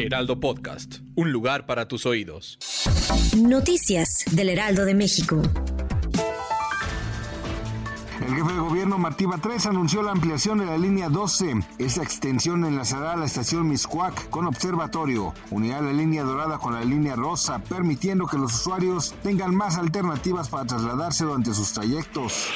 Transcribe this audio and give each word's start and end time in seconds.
Heraldo 0.00 0.40
Podcast, 0.40 1.00
un 1.14 1.30
lugar 1.30 1.66
para 1.66 1.86
tus 1.86 2.06
oídos. 2.06 2.58
Noticias 3.36 4.24
del 4.30 4.48
Heraldo 4.48 4.86
de 4.86 4.94
México. 4.94 5.42
El 8.26 8.34
jefe 8.34 8.52
de 8.52 8.60
gobierno 8.60 8.96
Martí 8.98 9.26
Batres 9.26 9.66
anunció 9.66 10.02
la 10.02 10.12
ampliación 10.12 10.58
de 10.58 10.66
la 10.66 10.78
línea 10.78 11.08
12. 11.08 11.54
Esta 11.78 12.02
extensión 12.02 12.64
enlazará 12.64 13.12
a 13.12 13.16
la 13.16 13.26
estación 13.26 13.68
Miscuac 13.68 14.30
con 14.30 14.46
observatorio, 14.46 15.34
unirá 15.50 15.82
la 15.82 15.92
línea 15.92 16.22
dorada 16.22 16.58
con 16.58 16.74
la 16.74 16.84
línea 16.84 17.14
rosa, 17.16 17.58
permitiendo 17.58 18.26
que 18.26 18.38
los 18.38 18.54
usuarios 18.54 19.14
tengan 19.22 19.54
más 19.54 19.76
alternativas 19.76 20.48
para 20.48 20.64
trasladarse 20.64 21.24
durante 21.24 21.52
sus 21.52 21.72
trayectos. 21.72 22.46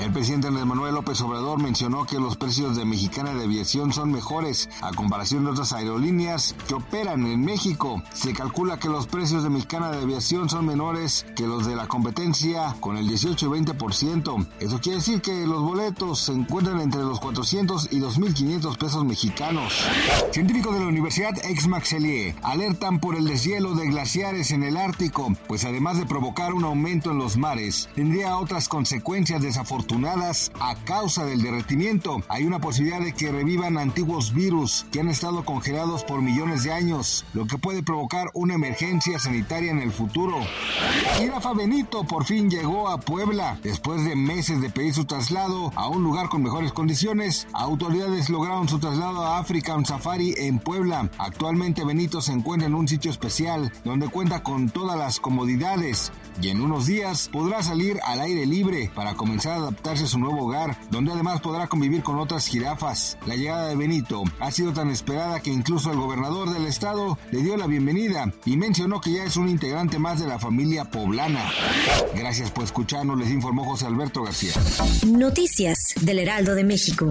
El 0.00 0.10
presidente 0.10 0.48
Andrés 0.48 0.66
Manuel 0.66 0.94
López 0.94 1.20
Obrador 1.20 1.62
mencionó 1.62 2.04
que 2.04 2.18
los 2.18 2.36
precios 2.36 2.76
de 2.76 2.84
Mexicana 2.84 3.32
de 3.32 3.44
Aviación 3.44 3.92
son 3.92 4.10
mejores 4.10 4.68
a 4.82 4.90
comparación 4.90 5.44
de 5.44 5.52
otras 5.52 5.72
aerolíneas 5.72 6.56
que 6.66 6.74
operan 6.74 7.24
en 7.26 7.44
México. 7.44 8.02
Se 8.12 8.32
calcula 8.32 8.80
que 8.80 8.88
los 8.88 9.06
precios 9.06 9.44
de 9.44 9.50
Mexicana 9.50 9.92
de 9.92 10.02
Aviación 10.02 10.50
son 10.50 10.66
menores 10.66 11.24
que 11.36 11.46
los 11.46 11.64
de 11.64 11.76
la 11.76 11.86
competencia 11.86 12.74
con 12.80 12.96
el 12.96 13.06
18 13.06 13.46
y 13.46 13.60
20%. 13.60 14.46
Eso 14.58 14.80
quiere 14.80 14.98
decir 14.98 15.22
que 15.22 15.46
los 15.46 15.62
boletos 15.62 16.18
se 16.18 16.32
encuentran 16.32 16.80
entre 16.80 17.02
los 17.02 17.20
400 17.20 17.92
y 17.92 18.00
2.500 18.00 18.76
pesos 18.76 19.04
mexicanos. 19.04 19.86
Científicos 20.32 20.74
de 20.74 20.80
la 20.80 20.88
Universidad 20.88 21.34
Aix-Marseille 21.44 22.34
alertan 22.42 22.98
por 22.98 23.14
el 23.14 23.26
deshielo 23.26 23.74
de 23.74 23.86
glaciares 23.86 24.50
en 24.50 24.64
el 24.64 24.76
Ártico, 24.76 25.32
pues 25.46 25.64
además 25.64 25.98
de 25.98 26.06
provocar 26.06 26.52
un 26.52 26.64
aumento 26.64 27.12
en 27.12 27.18
los 27.18 27.36
mares, 27.36 27.88
tendría 27.94 28.36
otras 28.38 28.68
consecuencias 28.68 29.40
desafortunadas 29.40 29.83
a 30.60 30.74
causa 30.84 31.24
del 31.24 31.42
derretimiento. 31.42 32.22
Hay 32.28 32.44
una 32.44 32.58
posibilidad 32.58 33.00
de 33.00 33.12
que 33.12 33.30
revivan 33.30 33.78
antiguos 33.78 34.32
virus 34.32 34.86
que 34.90 35.00
han 35.00 35.08
estado 35.08 35.44
congelados 35.44 36.04
por 36.04 36.22
millones 36.22 36.64
de 36.64 36.72
años, 36.72 37.24
lo 37.34 37.46
que 37.46 37.58
puede 37.58 37.82
provocar 37.82 38.30
una 38.34 38.54
emergencia 38.54 39.18
sanitaria 39.18 39.70
en 39.70 39.80
el 39.80 39.92
futuro. 39.92 40.36
Jirafa 41.18 41.52
Benito 41.52 42.04
por 42.04 42.24
fin 42.24 42.50
llegó 42.50 42.88
a 42.88 42.98
Puebla. 42.98 43.58
Después 43.62 44.04
de 44.04 44.16
meses 44.16 44.60
de 44.60 44.70
pedir 44.70 44.94
su 44.94 45.04
traslado 45.04 45.70
a 45.76 45.88
un 45.88 46.02
lugar 46.02 46.28
con 46.28 46.42
mejores 46.42 46.72
condiciones, 46.72 47.46
autoridades 47.52 48.30
lograron 48.30 48.68
su 48.68 48.78
traslado 48.78 49.24
a 49.24 49.38
África 49.38 49.76
un 49.76 49.84
Safari 49.84 50.34
en 50.38 50.58
Puebla. 50.58 51.10
Actualmente 51.18 51.84
Benito 51.84 52.20
se 52.20 52.32
encuentra 52.32 52.66
en 52.66 52.74
un 52.74 52.88
sitio 52.88 53.10
especial 53.10 53.70
donde 53.84 54.08
cuenta 54.08 54.42
con 54.42 54.70
todas 54.70 54.98
las 54.98 55.20
comodidades 55.20 56.10
y 56.40 56.48
en 56.48 56.60
unos 56.60 56.86
días 56.86 57.28
podrá 57.32 57.62
salir 57.62 58.00
al 58.04 58.20
aire 58.20 58.46
libre 58.46 58.90
para 58.94 59.14
comenzar 59.14 59.58
a 59.58 59.73
adaptarse 59.74 60.06
su 60.06 60.18
nuevo 60.18 60.44
hogar, 60.44 60.76
donde 60.90 61.12
además 61.12 61.40
podrá 61.40 61.66
convivir 61.66 62.02
con 62.02 62.18
otras 62.18 62.46
jirafas. 62.46 63.18
La 63.26 63.34
llegada 63.34 63.68
de 63.68 63.76
Benito 63.76 64.22
ha 64.38 64.50
sido 64.50 64.72
tan 64.72 64.90
esperada 64.90 65.40
que 65.40 65.50
incluso 65.50 65.90
el 65.90 65.98
gobernador 65.98 66.50
del 66.50 66.66
estado 66.66 67.18
le 67.32 67.42
dio 67.42 67.56
la 67.56 67.66
bienvenida 67.66 68.32
y 68.44 68.56
mencionó 68.56 69.00
que 69.00 69.12
ya 69.12 69.24
es 69.24 69.36
un 69.36 69.48
integrante 69.48 69.98
más 69.98 70.20
de 70.20 70.28
la 70.28 70.38
familia 70.38 70.84
poblana. 70.84 71.50
Gracias 72.14 72.50
por 72.50 72.64
escucharnos, 72.64 73.18
les 73.18 73.30
informó 73.30 73.64
José 73.64 73.86
Alberto 73.86 74.22
García. 74.22 74.52
Noticias 75.06 75.94
del 76.00 76.20
Heraldo 76.20 76.54
de 76.54 76.64
México. 76.64 77.10